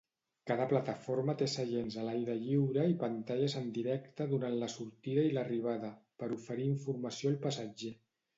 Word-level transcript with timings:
Cada 0.51 0.65
plataforma 0.69 1.35
té 1.41 1.47
seients 1.55 1.97
a 2.03 2.05
l"aire 2.05 2.37
lliure 2.45 2.85
i 2.93 2.97
pantalles 3.03 3.57
en 3.61 3.67
directe 3.75 4.27
durant 4.33 4.57
la 4.63 4.71
sortida 4.77 5.27
i 5.29 5.35
l"arribada, 5.35 5.93
per 6.25 6.31
oferir 6.39 6.67
informació 6.73 7.33
al 7.35 7.39
passatger. 7.47 7.95